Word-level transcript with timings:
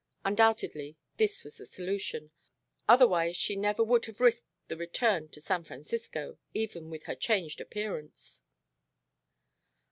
Undoubtedly 0.25 0.97
this 1.17 1.43
was 1.43 1.57
the 1.57 1.65
solution. 1.67 2.31
Otherwise 2.89 3.37
she 3.37 3.55
never 3.55 3.83
would 3.83 4.05
have 4.05 4.19
risked 4.19 4.47
the 4.67 4.75
return 4.75 5.29
to 5.29 5.39
San 5.39 5.63
Francisco, 5.63 6.39
even 6.55 6.89
with 6.89 7.03
her 7.03 7.13
changed 7.13 7.61
appearance. 7.61 8.41